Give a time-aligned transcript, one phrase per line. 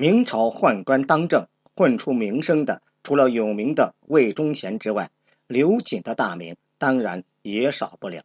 [0.00, 5.10] 明朝宦官当政混出名声的，除了有名的魏忠贤之外，
[5.46, 8.24] 刘瑾的大名当然也少不了。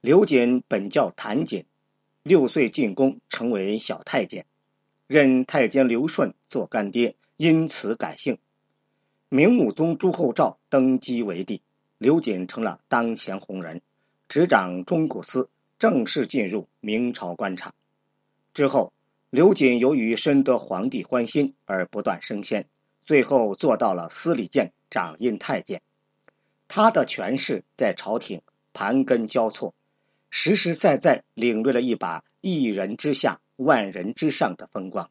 [0.00, 1.66] 刘瑾本叫谭瑾，
[2.22, 4.46] 六岁进宫，成为小太监，
[5.06, 8.38] 任太监刘顺做干爹，因此改姓。
[9.28, 11.60] 明武宗朱厚照登基为帝，
[11.98, 13.82] 刘瑾成了当前红人，
[14.30, 17.74] 执掌中古司，正式进入明朝官场。
[18.54, 18.94] 之后。
[19.30, 22.66] 刘瑾由于深得皇帝欢心而不断升迁，
[23.06, 25.82] 最后做到了司礼监掌印太监。
[26.66, 29.72] 他的权势在朝廷盘根交错，
[30.30, 35.10] 实实在在领略了一把一人之下万人之上的风光。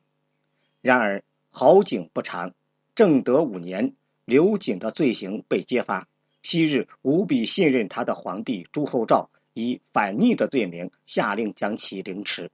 [0.81, 2.53] 然而好景不长，
[2.95, 3.93] 正德五年，
[4.25, 6.09] 刘瑾的罪行被揭发，
[6.43, 12.51] 昔日无比信任他的皇帝朱厚照以反逆的罪名下令将其凌迟。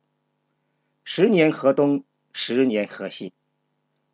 [1.07, 3.31] 十年河东，十年河西，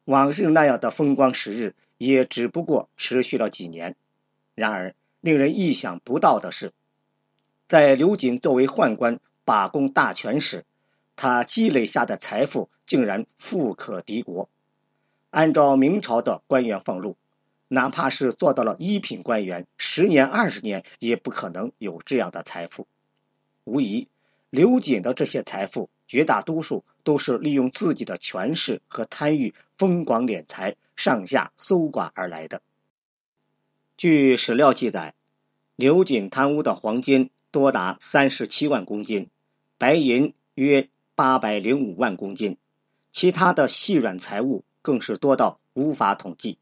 [0.03, 3.95] 往日那样的风光时日也只不过持续了几年。
[4.55, 6.73] 然而，令人意想不到的是，
[7.69, 10.65] 在刘瑾作为宦官把控大权时，
[11.15, 14.49] 他积累下的财富竟然富可敌国。
[15.29, 17.15] 按照明朝的官员俸禄，
[17.69, 22.85] 哪怕是做到了一品官员，十年二十年也不可能有这样的财富。
[23.63, 24.09] 无疑，
[24.49, 25.89] 刘瑾的这些财富。
[26.11, 32.61] 绝大多数都是利用自己的权势和贪欲疯狂敛财、上下搜刮而来的。
[33.95, 35.13] 据史料记载，
[35.77, 39.29] 刘瑾贪污的黄金多达三十七万公斤，
[39.77, 42.57] 白银约八百零五万公斤，
[43.13, 46.57] 其他的细软财物更是多到无法统计。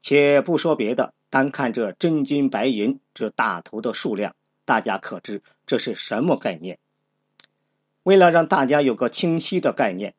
[0.00, 6.78] 且不说别的，单看这真金白银这大头的数量，大家可知这是什么概念？
[8.06, 10.14] 为了让大家有个清晰的概念，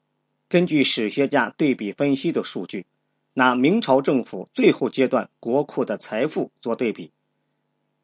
[0.50, 2.86] 根据史学家对比分析的数据，
[3.34, 7.14] 拿明朝政府最后阶段国库的财富做对比。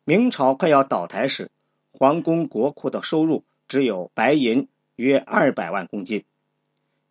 [0.06, 1.52] 明朝快要倒台时，
[1.92, 6.24] 皇宫国库的收入只有白银约二百万公斤。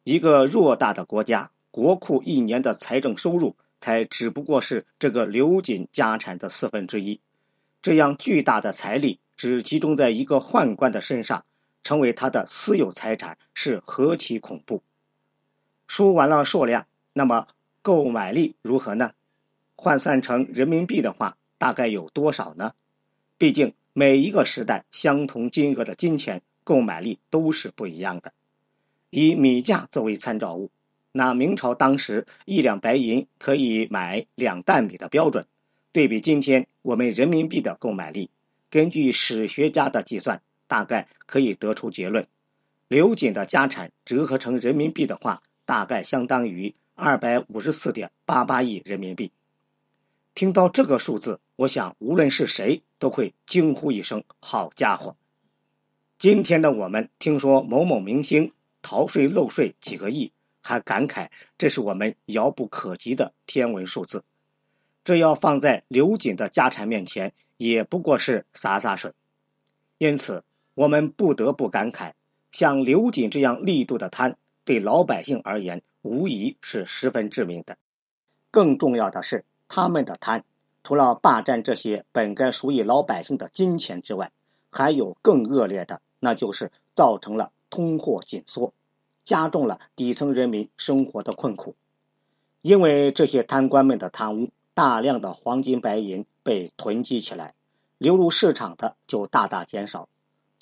[0.02, 7.20] 一个偌大的国家，国库一年的财政收入才只不过是这个刘瑾家产的四分之一。
[7.82, 11.44] 这样巨大的财力只集中在一个宦官的身上。
[11.84, 14.82] 成为他的私有财产是何其恐怖！
[15.87, 17.48] 说完了数量，那么
[17.82, 19.12] 购买力如何呢？
[19.75, 22.75] 换算成人民币的话，大概有多少呢？
[23.37, 28.32] 毕竟每一个时代相同金额的金钱购买力都是不一样的。
[29.10, 30.70] 以米价作为参照物，
[31.10, 35.47] 那明朝当时一两白银可以买两担米的标准，
[35.91, 38.31] 对比今天我们人民币的购买力，
[38.70, 40.41] 根据史学家的计算。
[40.72, 42.26] 大概可以得出结论，
[42.88, 49.32] 刘瑾的家产折合成人民币的话，大概相当于二百五十四点八八亿人民币。
[50.34, 55.14] 听到这个数字，我想无论是谁都会惊呼一声：“好家伙！”
[56.18, 61.28] 今天的我们听说某某明星逃税漏税几个亿，还感慨
[61.58, 64.24] 这是我们遥不可及的天文数字。
[65.04, 69.12] 这要放在刘瑾的家产面前，也不过是洒洒水。
[69.98, 70.42] 因此。
[70.74, 72.12] 我们不得不感慨，
[72.50, 77.76] 像刘瑾这样力度的贪，对老百姓而言，无疑是十分致命的。
[78.50, 80.44] 更重要的是，他们的贪，
[80.82, 84.32] 除了霸占这些本该属于老百姓的金钱之外，
[84.70, 88.72] 还有更恶劣的，那就是造成了通货紧缩，
[89.24, 91.76] 加重了底层人民生活的困苦。
[92.62, 97.54] 因为这些贪官们的贪污，大量的黄金白银被囤积起来，
[97.98, 100.08] 流入市场的就大大减少。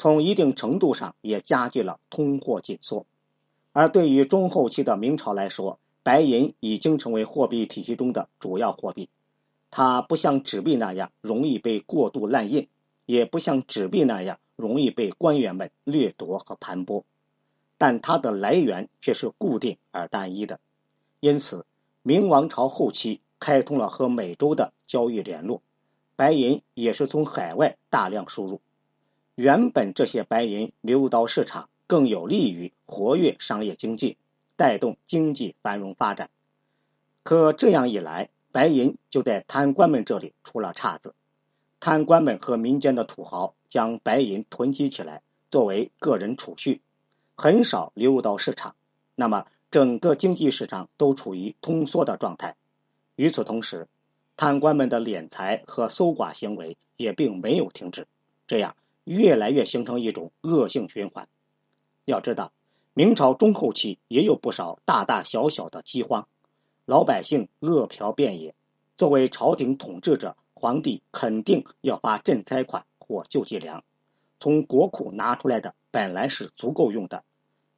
[0.01, 3.05] 从一定程度上也加剧了通货紧缩，
[3.75, 9.11] 而对于中后期的明朝来说，白银已经成为货币体系中的主要货币。
[9.71, 12.69] 它不像纸币那样容易被过度滥印，
[13.05, 17.05] 也不像纸币那样容易被官员们掠夺和盘剥，
[17.77, 20.61] 但它的来源却是固定而单一的。
[21.21, 21.67] 因此，
[22.03, 25.61] 明王朝后期开通了和美洲的交易联络，
[26.17, 28.63] 白银也是从海外大量输入。
[29.41, 34.19] 原本这些白银流到市场，更有利于活跃商业经济，
[34.55, 36.29] 带动经济繁荣发展。
[37.23, 41.15] 可这样一来，白银就在贪官们这里出了岔子。
[41.81, 46.83] 贪官们和民间的土豪将白银囤积起来，作为个人储蓄，
[47.35, 48.75] 很少流入到市场。
[49.15, 52.57] 那么，整个经济市场都处于通缩的状态。
[53.17, 53.89] 与此同时，
[54.37, 58.07] 贪官们的敛财和搜刮行为也并没有停止。
[58.47, 58.77] 这样。
[59.11, 61.29] 越来越形成一种恶性循环。
[62.05, 62.53] 要知道，
[62.95, 66.29] 明朝中后期也有不少大大小小的饥荒，
[66.85, 68.55] 老百姓饿殍遍野。
[68.97, 73.83] 作为朝廷统治者，皇帝肯定要发赈灾款或救济粮，
[74.39, 77.25] 从国库拿出来的本来是足够用的，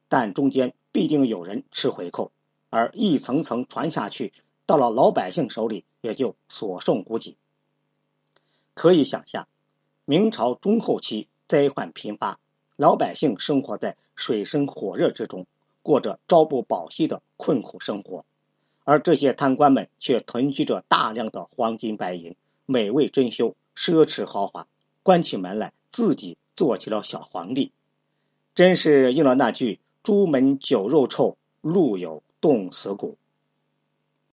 [0.09, 2.31] 但中间必定有人吃回扣，
[2.69, 4.33] 而一层层传下去，
[4.67, 7.37] 到了老百姓手里也就所剩无几。
[8.75, 9.47] 可以想象，
[10.05, 12.39] 明朝中后期灾患频发，
[12.75, 13.97] 老百姓生活在。
[14.15, 15.47] 水深火热之中，
[15.81, 18.25] 过着朝不保夕的困苦生活，
[18.83, 22.35] 而这些贪官们却囤积着大量的黄金白银、
[22.67, 24.67] 美味珍馐、奢侈豪华，
[25.01, 27.71] 关起门来自己做起了小皇帝，
[28.53, 33.17] 真是应了那句“朱门酒肉臭，路有冻死骨”。